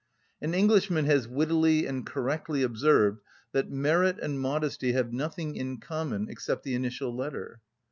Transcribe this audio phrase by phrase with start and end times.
[0.41, 6.27] An Englishman has wittily and correctly observed that merit and modesty have nothing in common
[6.27, 7.61] except the initial letter.